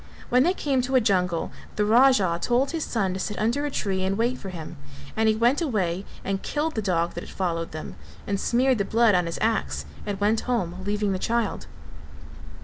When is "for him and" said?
4.39-5.29